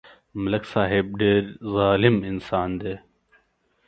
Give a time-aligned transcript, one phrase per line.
[0.41, 1.43] ملک صاحب ډېر
[1.73, 2.95] ظالم انسان دی